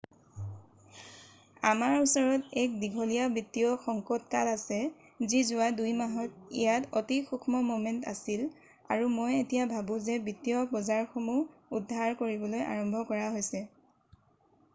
আমাৰ 1.71 1.91
ওচৰত 2.03 2.47
এক 2.61 2.79
দীঘলীয়া 2.83 3.25
বিত্তীয় 3.33 3.67
সংকটকাল 3.83 4.49
আছে 4.53 4.79
যি 5.33 5.41
যোৱা 5.49 5.67
২-মাহত 5.81 6.57
ইয়াত 6.61 6.89
অতি 7.01 7.17
সূক্ষ্ম 7.27 7.61
ম'মেন্ট 7.67 8.09
আছিল 8.15 8.45
আৰু 8.95 9.11
মই 9.19 9.37
এতিয়া 9.41 9.65
ভাবো 9.75 9.97
যে 10.09 10.17
বিত্তীয় 10.31 10.63
বজাৰসমূহ 10.77 11.77
উদ্ধাৰ 11.81 12.17
কৰিবলৈ 12.23 12.65
আৰম্ভ 12.77 13.05
কৰা 13.13 13.29
হৈছে৷ 13.37 13.67